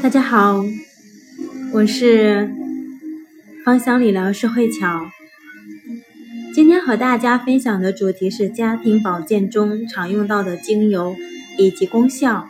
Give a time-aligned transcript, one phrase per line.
[0.00, 0.64] 大家好，
[1.72, 2.50] 我是
[3.64, 5.10] 芳香理疗师慧巧。
[6.54, 11.16] 今天和大家分享的主题是家庭保健中常用到的精油
[11.58, 12.48] 以及功效。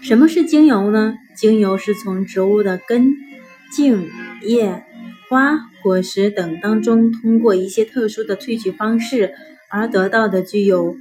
[0.00, 1.16] 什么是精油呢？
[1.36, 3.14] 精油是从植物的根、
[3.70, 4.08] 茎、
[4.42, 4.84] 叶、
[5.28, 9.34] 花、果实等当中，通过一些特殊的萃取方式
[9.68, 10.96] 而得到的具有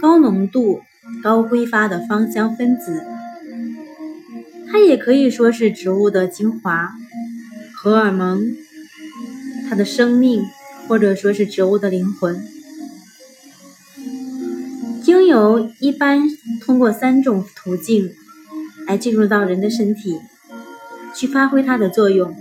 [0.00, 0.82] 高浓度、
[1.22, 3.02] 高挥发的芳香分子。
[4.70, 6.92] 它也可以说是植物的精华、
[7.74, 8.56] 荷尔蒙，
[9.68, 10.44] 它的生命，
[10.88, 12.40] 或者说是植物的灵魂。
[15.02, 16.28] 精油一般
[16.60, 18.12] 通过三种途径
[18.86, 20.18] 来进入到人的身体，
[21.14, 22.34] 去发挥它的作用。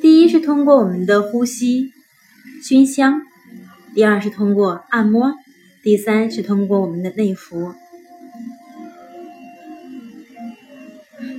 [0.00, 1.92] 第一是通过我们的呼吸、
[2.62, 3.22] 熏香；
[3.94, 5.32] 第二是通过按摩；
[5.82, 7.74] 第三是通过我们的内服。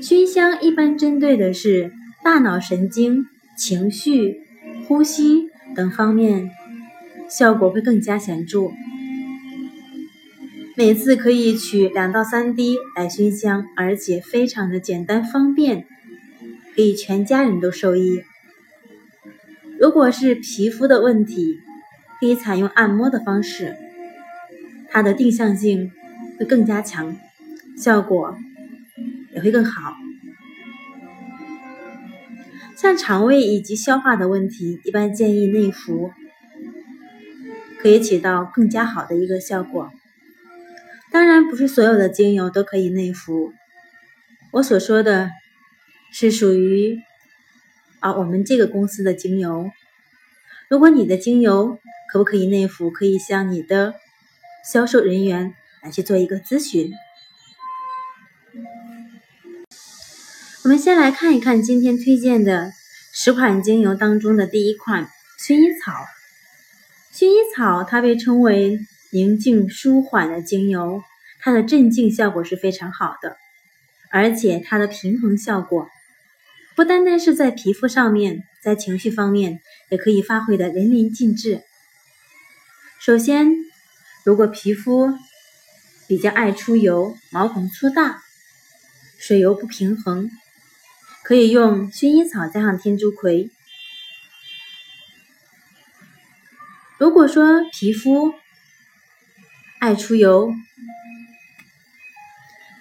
[0.02, 4.42] 熏香一般针对的是大脑神经、情绪、
[4.88, 6.50] 呼吸等方面，
[7.30, 8.72] 效果会更加显著。
[10.76, 15.86] 每次可以取两到三滴来熏香，而且非常的简单方便，
[16.76, 18.24] 可以全家人都受益。
[19.80, 21.60] 如果是皮肤的问题，
[22.20, 23.76] 可以采用按摩的方式，
[24.90, 25.92] 它的定向性
[26.40, 27.16] 会更加强，
[27.78, 28.36] 效果。
[29.34, 29.96] 也会更好。
[32.76, 36.12] 像肠胃以及消化的问题，一般建议内服，
[37.80, 39.92] 可以起到更加好的一个效果。
[41.12, 43.54] 当然，不是所有的精油都可以内服。
[44.52, 45.30] 我所说的
[46.12, 47.00] 是属于
[48.00, 49.70] 啊我们这个公司的精油。
[50.70, 51.78] 如果你的精油
[52.12, 53.94] 可不可以内服，可以向你的
[54.66, 56.92] 销售人员来去做一个咨询。
[60.64, 62.72] 我们先来看一看今天推荐的
[63.12, 65.10] 十款精油当中的第一款
[65.40, 65.92] 薰衣草。
[67.12, 68.80] 薰衣草它被称为
[69.12, 71.02] 宁静舒缓的精油，
[71.40, 73.38] 它的镇静效果是非常好的，
[74.12, 75.88] 而且它的平衡效果
[76.76, 81.64] 不单单是在皮肤上面，在情绪方面也可以发挥的淋漓尽致。
[83.00, 83.48] 首先，
[84.24, 85.12] 如果皮肤
[86.08, 88.22] 比较爱出油，毛孔粗大，
[89.18, 90.30] 水油不平衡。
[91.24, 93.50] 可以用薰衣草加上天竺葵。
[96.98, 98.34] 如果说皮肤
[99.80, 100.52] 爱出油，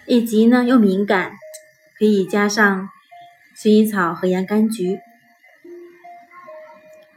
[0.07, 1.33] 以及呢又敏感，
[1.99, 2.89] 可以加上
[3.57, 4.99] 薰衣草和洋甘菊，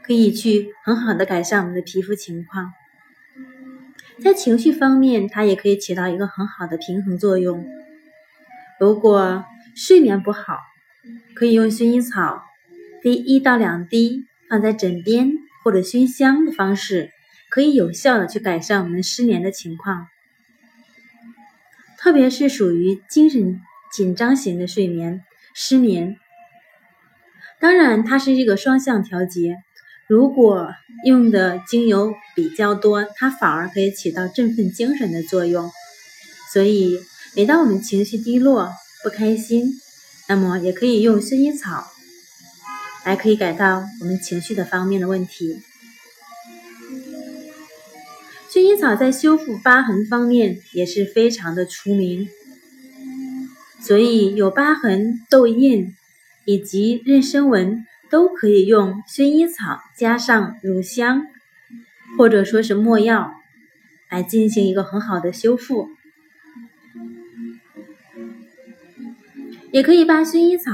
[0.01, 2.73] 可以去很好的改善我们的皮肤情况。
[4.23, 7.66] 在情绪方面，它也可以起到一个很好的平衡作用。
[8.79, 9.44] 如果
[9.75, 10.59] 睡眠不好，
[11.35, 12.43] 可以用薰衣草
[13.01, 15.33] 滴一到两滴放在枕边
[15.63, 17.09] 或者熏香的方式，
[17.49, 20.07] 可以有效的去改善我们失眠的情况，
[21.97, 25.21] 特别是属于精神紧张型的睡眠
[25.53, 26.17] 失眠。
[27.59, 29.57] 当然，它是一个双向调节，
[30.07, 30.73] 如果
[31.05, 35.71] 用的精油比较多，它反而可以起到振奋精神的作用。
[36.51, 36.99] 所以，
[37.35, 38.69] 每当我们情绪低落、
[39.03, 39.71] 不开心，
[40.28, 41.88] 那么也可以用薰衣草
[43.06, 45.61] 来可以改到我们情绪的方面的问题。
[48.50, 52.29] 薰衣草在修复疤痕方面也是非常的出名，
[53.81, 55.95] 所以有疤痕、痘印
[56.45, 61.25] 以及妊娠纹都可以用薰衣草加上乳香
[62.16, 63.33] 或者说是没药
[64.09, 65.89] 来进行一个很好的修复。
[69.73, 70.72] 也可以把薰衣草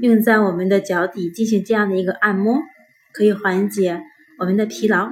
[0.00, 2.62] 用在我们的脚底进行这样的一个按摩，
[3.12, 4.02] 可以缓解
[4.38, 5.10] 我们的疲劳。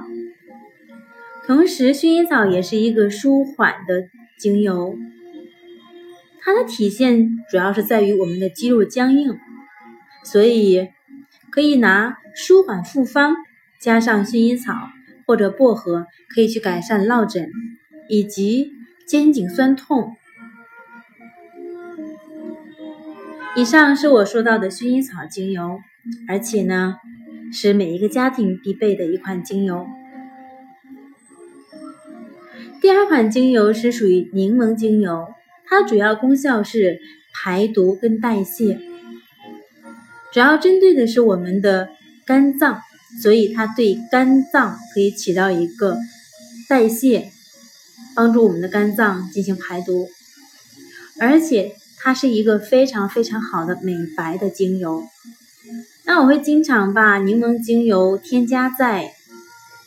[1.45, 4.05] 同时，薰衣草也是一个舒缓的
[4.39, 4.97] 精油，
[6.41, 9.37] 它的体现主要是在于我们的肌肉僵硬，
[10.23, 10.87] 所以
[11.51, 13.35] 可以拿舒缓复方
[13.79, 14.73] 加上薰衣草
[15.27, 17.51] 或者薄荷，可以去改善落枕
[18.09, 18.71] 以及
[19.05, 20.15] 肩颈酸痛。
[23.55, 25.79] 以上是我说到的薰衣草精油，
[26.27, 26.95] 而且呢，
[27.51, 29.85] 是每一个家庭必备的一款精油。
[32.81, 35.27] 第二款精油是属于柠檬精油，
[35.65, 36.99] 它主要功效是
[37.31, 38.79] 排毒跟代谢，
[40.33, 41.89] 主要针对的是我们的
[42.25, 42.81] 肝脏，
[43.21, 45.99] 所以它对肝脏可以起到一个
[46.67, 47.31] 代谢
[48.15, 50.09] 帮助我们的肝脏进行排毒，
[51.19, 55.05] 而且它是一个非常非常好的美白的精油。
[56.05, 59.13] 那我会经常把柠檬精油添加在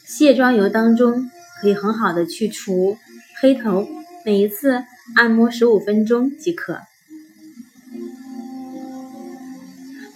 [0.06, 1.30] 卸妆油当中，
[1.60, 2.96] 可以很好的去除
[3.40, 3.86] 黑头。
[4.24, 4.82] 每一次
[5.14, 6.80] 按摩十五分钟即可。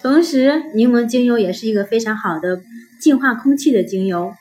[0.01, 2.63] 同时，柠檬精油也是一个非常好的
[2.99, 4.33] 净化空气的精油，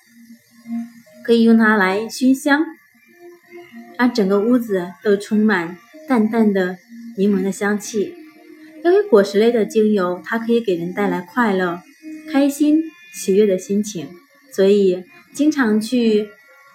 [1.23, 2.65] 可以用它来熏香，
[3.99, 5.77] 让整个屋子都充满
[6.09, 6.79] 淡淡的
[7.17, 8.15] 柠檬的香气。
[8.85, 11.81] 因为果实类的精油，它可以给人带来快乐、
[12.33, 14.09] 开心、喜悦的心情，
[14.53, 16.29] 所以经常去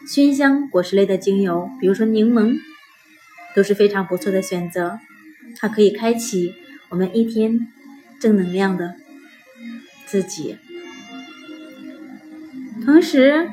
[0.07, 2.59] 熏香果实类的精油，比如说柠檬，
[3.55, 4.99] 都是非常不错的选择。
[5.57, 6.53] 它可以开启
[6.89, 7.67] 我们一天。
[8.17, 8.95] 正能量的
[10.05, 10.55] 自己，
[12.85, 13.49] 同时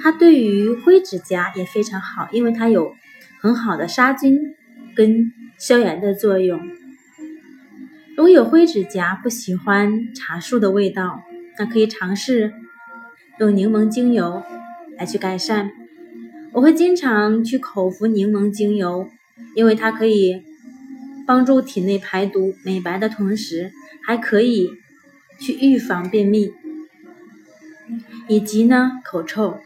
[0.00, 2.94] 它对于灰指甲也非常好，因为它有
[3.40, 4.54] 很好的杀菌
[4.94, 5.32] 跟
[5.62, 6.60] 消炎的作用。
[8.16, 11.22] 如果有灰指甲不喜欢茶树的味道，
[11.56, 12.52] 那可以尝试
[13.38, 14.42] 用柠檬精油
[14.98, 15.70] 来去改善。
[16.50, 19.08] 我会经常去口服柠檬精油，
[19.54, 20.42] 因为它可以
[21.28, 23.70] 帮助体内排毒、美白的同时。
[24.04, 24.68] 还可以
[25.38, 26.52] 去预防便秘，
[28.26, 29.60] 以及呢口臭。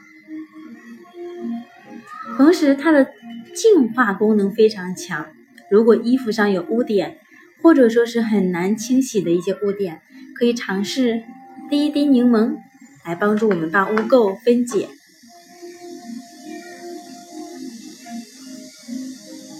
[2.36, 3.08] 同时，它的
[3.54, 5.28] 净化功能非常强。
[5.70, 7.18] 如果衣服上有污点，
[7.62, 10.00] 或者说是很难清洗的一些污点，
[10.34, 11.22] 可以尝试
[11.68, 12.56] 滴一滴柠檬
[13.04, 14.88] 来帮助我们把污垢分解。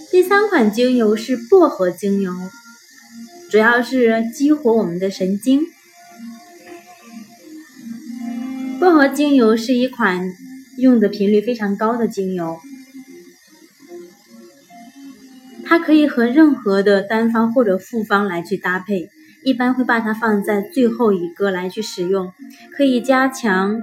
[0.09, 2.33] 第三款精油是薄荷精油。
[3.49, 5.61] 主要是激活我们的神经。
[8.77, 10.33] 薄荷精油是一款
[10.77, 12.59] 用的频率非常高的精油，
[15.67, 19.09] 它可以和任何的单方或者复方来去搭配，
[19.43, 22.31] 一般会把它放在最后一个来去使用，
[22.75, 23.81] 可以加强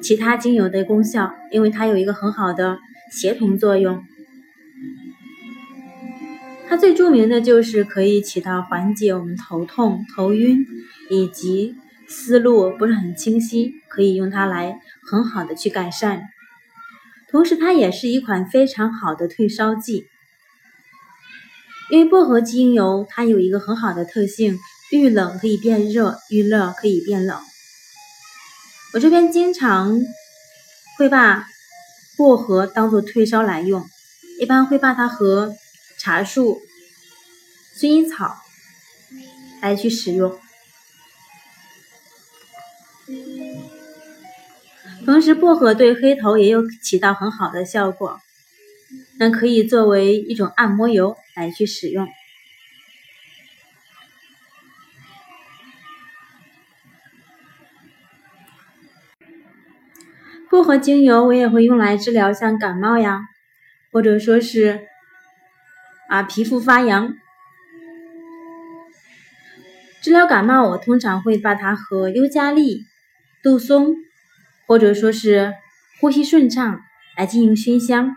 [0.00, 2.78] 其他精油的功效，因为它有一个很好的
[3.10, 4.04] 协同作用。
[6.68, 10.64] 它最著名的就是可以起到缓解我们头痛、头晕
[11.10, 11.74] 以及
[12.06, 16.22] 思路不是很清晰，可以用它来很好的去改善。
[17.28, 20.06] 同时，它也是一款非常好的退烧剂，
[21.90, 24.58] 因为薄荷精油它有一个很好的特性，
[24.90, 27.38] 遇冷可以变热，遇热可以变冷。
[28.94, 30.00] 我这边经常
[30.98, 31.46] 会把
[32.16, 33.84] 薄荷当做退烧来用，
[34.40, 35.54] 一般会把它和。
[35.96, 36.60] 茶树、
[37.78, 38.36] 薰衣草
[39.62, 40.38] 来去使用，
[45.06, 48.20] 同时薄荷对黑头也有起到很好的效果，
[49.18, 52.08] 那可以作为一种按摩油来去使用。
[60.50, 63.22] 薄荷精油我也会用来治疗像感冒呀，
[63.92, 64.86] 或者说是。
[66.06, 67.16] 啊，皮肤发痒，
[70.02, 72.84] 治疗感冒，我通常会把它和尤加利、
[73.42, 73.96] 杜松，
[74.66, 75.54] 或者说是
[75.98, 76.82] 呼吸顺畅
[77.16, 78.14] 来进行熏香，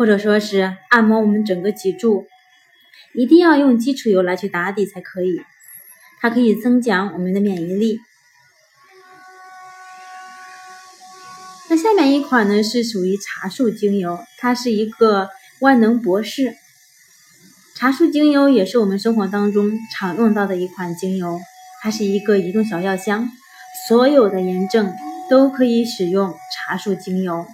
[0.00, 2.26] 或者说是按摩我们整个脊柱，
[3.12, 5.42] 一定要用基础油来去打底才可以，
[6.22, 8.00] 它可以增强我们的免疫力。
[11.68, 15.28] 那下面一款呢是属于茶树精油，它是一个
[15.60, 16.54] 万能博士。
[17.76, 21.38] 茶树精油也是我们生活当中常用到的一款精油，
[21.82, 23.28] 它是一个移动小药箱，
[23.86, 24.94] 所有的炎症
[25.28, 27.46] 都可以使用茶树精油，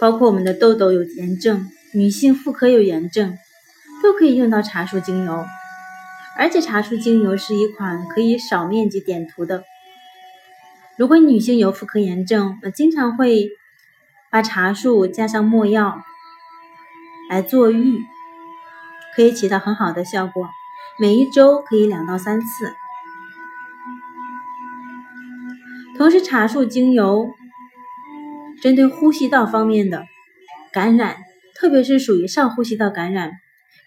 [0.00, 3.36] 包括我们的痘痘有炎症，女性妇科有炎症，
[4.02, 5.44] 都可以用到茶树精油。
[6.38, 9.64] 而且茶树精油是一款可以少面积点涂的。
[10.96, 13.50] 如果女性有妇科炎症，我经常会
[14.30, 16.02] 把茶树加上没药
[17.28, 18.04] 来做浴。
[19.16, 20.48] 可以起到很好的效果，
[20.98, 22.46] 每一周可以两到三次。
[25.98, 27.28] 同时，茶树精油
[28.62, 30.04] 针对呼吸道方面的
[30.72, 31.16] 感染，
[31.54, 33.32] 特别是属于上呼吸道感染，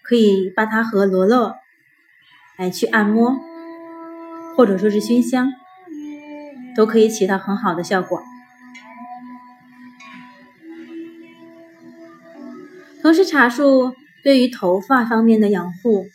[0.02, 1.56] 可以把它和罗勒
[2.56, 3.36] 来去按摩，
[4.56, 5.52] 或者说是熏香，
[6.76, 8.22] 都可以起到很好的效果。
[13.02, 13.94] 同时，茶树。
[14.22, 16.08] 对于头发方面的养护，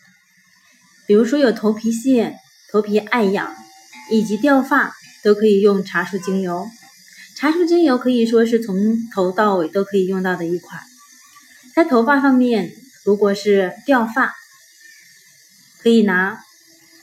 [1.06, 2.38] 比如说有头皮屑、
[2.72, 3.54] 头皮爱痒
[4.10, 6.66] 以及掉发，都可以用茶树精油。
[7.40, 8.76] 茶树精油可以说是从
[9.16, 10.82] 头到尾都可以用到的一款，
[11.74, 12.70] 在头发方面，
[13.06, 14.36] 如果是掉发，
[15.82, 16.42] 可以拿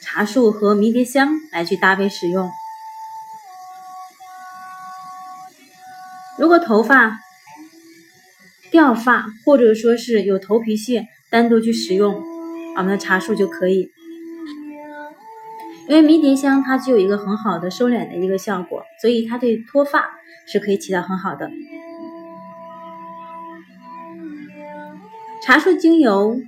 [0.03, 2.51] 茶树和迷迭香来去搭配使用。
[6.39, 7.19] 如果头发
[8.71, 12.23] 掉发，或者说是有头皮屑，单独去使用
[12.77, 13.91] 我们的茶树就可以。
[15.89, 20.05] 因为迷迭香它具有一个很好的收敛的一个效果，所以它对脱发
[20.47, 21.51] 是可以起到很好的。
[25.45, 26.41] 茶树精油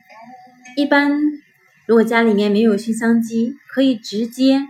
[0.77, 1.21] 一般，
[1.87, 4.67] 如果家里面没有熏香机，可以直接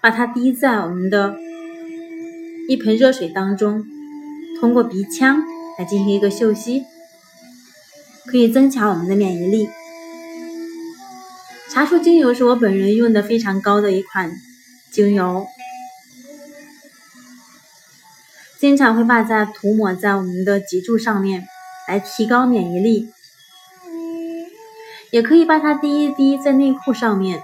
[0.00, 1.36] 把它滴在我们的
[2.68, 3.84] 一盆热水当中，
[4.60, 5.40] 通过鼻腔
[5.78, 6.82] 来进行一个嗅吸，
[8.26, 9.68] 可以增强我们的免疫力。
[11.72, 14.32] 茶树精油是我本人用的非常高的一款
[14.90, 15.46] 精油，
[18.58, 21.46] 经常会把它涂抹在我们的脊柱上面。
[21.88, 23.08] 来提高免疫力，
[25.10, 27.40] 也可以把它滴一滴在内裤上面，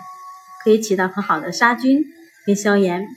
[0.62, 2.04] 可以起到很好的杀菌
[2.45, 3.09] 跟消炎。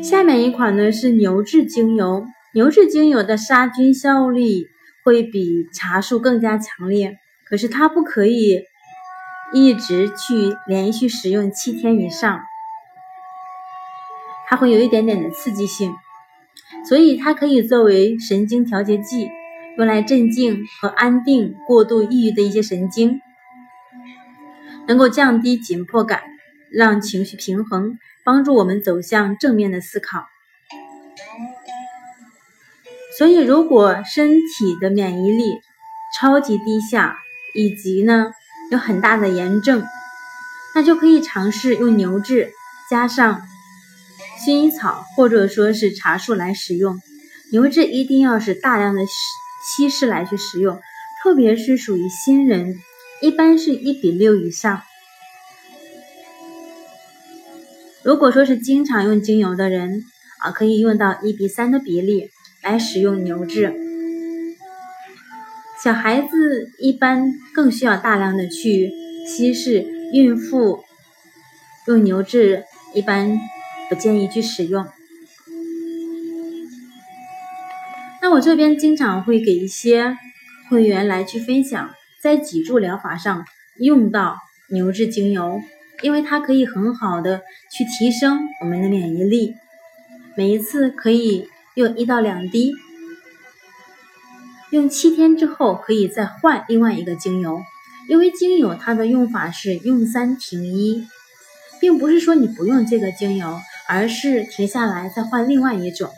[0.00, 4.68] 下面一款呢是牛至精油，牛至精油的杀菌效力
[5.08, 8.60] 会比茶树更加强烈，可是它不可以
[9.54, 12.40] 一直去连续使用七天以上。
[14.46, 15.94] 它会有一点点的刺激性，
[16.86, 19.30] 所以它可以作为神经调节剂，
[19.78, 23.22] 用来镇静和安定过度抑郁的一些神经，
[24.86, 26.20] 能够降低紧迫感，
[26.70, 30.26] 让情绪平衡，帮助我们走向正面的思考。
[33.18, 35.60] 所以，如果身体的免疫力
[36.16, 37.18] 超级低下，
[37.52, 38.32] 以及呢
[38.70, 39.84] 有很大的炎症，
[40.72, 42.52] 那就可以尝试用牛至
[42.88, 43.42] 加上。
[44.46, 47.00] 薰衣草或者说是茶树来使用，
[47.50, 50.80] 牛至一定要是大量的稀释来去使用，
[51.20, 52.78] 特别是属于新人，
[53.20, 54.82] 一般是一比六以上。
[58.04, 60.04] 如果说是经常用精油的人
[60.38, 62.30] 啊，可以用到一比三的比例
[62.70, 63.74] 来使用牛至。
[65.82, 68.90] 小孩子一般更需要大量的去
[69.26, 70.84] 稀释，孕妇
[71.86, 73.38] 用牛至一般。
[73.88, 74.86] 不建议去使用。
[78.20, 80.18] 那我这边经常会给一些
[80.68, 81.88] 会员来去分享，
[82.20, 83.46] 在脊柱疗法上
[83.78, 84.36] 用到
[84.68, 85.62] 牛至精油，
[86.02, 87.40] 因为它可以很好的
[87.72, 89.54] 去提升我们的免疫力。
[90.36, 91.48] 每一次可以
[91.78, 92.74] 用一到两滴，
[94.70, 97.62] 用七天之后可以再换另外一个精油，
[98.08, 101.06] 因为精油它的用法是用三停一，
[101.80, 103.60] 并不是说你不用这个精油。
[103.90, 106.10] 而是停下来再换另外一种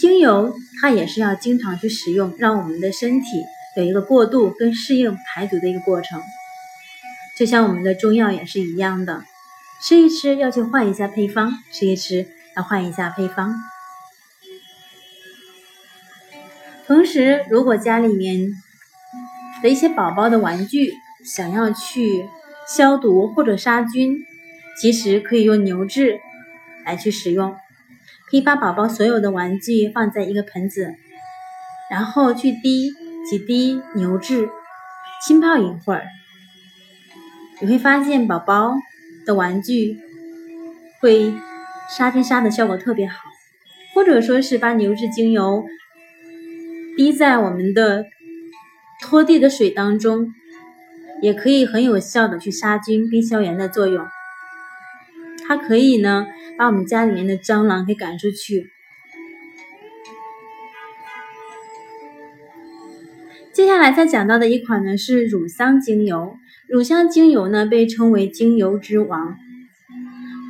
[0.00, 3.26] 精油，它也是要经常去使用，让我们的身体
[3.76, 6.20] 有一个过渡跟适应排毒的一个过程。
[7.36, 9.22] 就像我们的中药也是一样的，
[9.80, 13.54] 吃一吃要去换一下配方，吃一吃要换一下配方。
[16.88, 18.50] 同时，如果家里面
[19.62, 20.92] 的一些宝宝的玩具
[21.24, 22.24] 想要去
[22.66, 24.24] 消毒或者杀菌。
[24.80, 26.20] 其实可以用牛至
[26.84, 27.50] 来去使用，
[28.30, 30.94] 可以把宝宝所有的玩具放在一个盆子，
[31.90, 32.92] 然后去滴
[33.28, 34.48] 几滴牛至，
[35.26, 36.06] 浸泡一会儿，
[37.60, 38.76] 你会发现宝宝
[39.26, 39.98] 的玩具
[41.00, 41.34] 会
[41.90, 43.16] 杀菌杀的效果特别好，
[43.96, 45.64] 或者说是把牛至精油
[46.98, 48.06] 滴在我们的
[49.00, 50.34] 拖地的水当中，
[51.22, 54.04] 也可以很有效的去杀菌跟消炎的作用。
[55.46, 56.26] 它可以呢，
[56.58, 58.72] 把我们家里面的蟑螂给赶出去。
[63.52, 66.36] 接下来再讲到的一款呢是乳香精油。
[66.68, 69.36] 乳香精油呢被称为精油之王，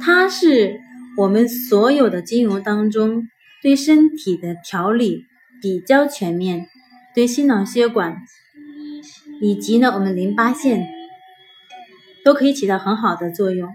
[0.00, 0.80] 它是
[1.18, 3.28] 我们所有的精油当中
[3.60, 5.26] 对身体的调理
[5.60, 6.68] 比较全面，
[7.14, 8.22] 对心脑血管
[9.40, 10.88] 以及呢我们淋巴腺
[12.24, 13.70] 都可以起到很好的作用。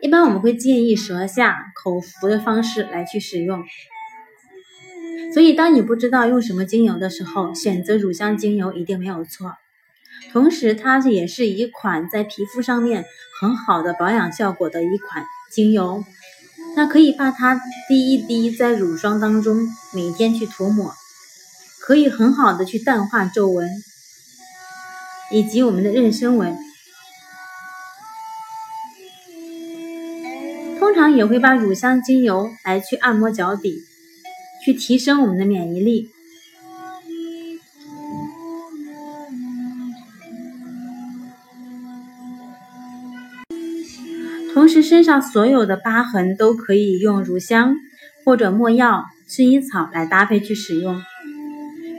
[0.00, 3.64] 一般我们会建议舌下口服的方式来去使用，
[5.34, 9.54] 所以当你不知道用什么精油的时候，选择乳香精油一定没有错。
[10.32, 13.04] 同时，它也是一款在皮肤上面
[13.40, 16.04] 很好的保养效果的一款精油。
[16.76, 20.92] 那可以把它滴一滴在乳霜当中，每天去涂抹，
[21.88, 23.66] 可以很好的去淡化皱纹
[25.32, 26.54] 以及我们的妊娠纹。
[30.78, 33.84] 通常也会把乳香精油来去按摩脚底，
[34.62, 36.10] 去提升我们的免疫力。
[44.52, 47.74] 同时，身上所有的疤痕都可以用乳香
[48.26, 51.02] 或者没药、薰衣草来搭配去使用，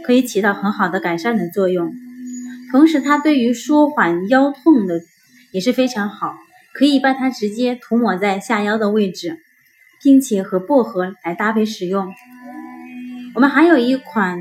[0.09, 1.93] 可以起到很好的改善的作用。
[2.71, 5.01] 同时，它对于舒缓腰痛的
[5.51, 6.33] 也是非常好，
[6.73, 9.37] 可以把它直接涂抹在下腰的位置，
[10.01, 12.11] 并且和薄荷来搭配使用。
[13.35, 14.39] 我们还有一款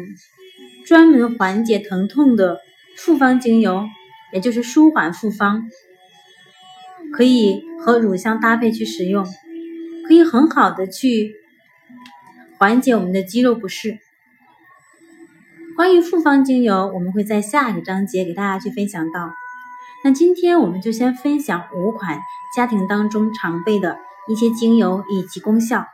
[0.86, 2.60] 专门缓解疼痛的
[2.96, 3.84] 复方精油，
[4.32, 5.68] 也就是舒缓复方。
[7.12, 9.26] 可以和乳香搭配去使用，
[10.06, 11.34] 可以很好的去
[12.56, 13.98] 缓解我们的肌肉不适。
[15.78, 19.30] 关于复方精油，我们会在下一个章节给大家去分享到。
[20.02, 22.18] 那今天我们就先分享五款
[22.56, 25.86] 家庭当中常备的一些精油以及功效。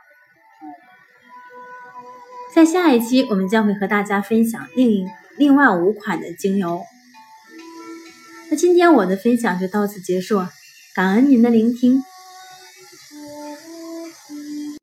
[2.51, 6.81] 在下一期，我们将会和大家分享另另外五款的精油。
[8.49, 10.41] 那今天我的分享就到此结束。
[10.95, 12.01] 感恩您的聆听。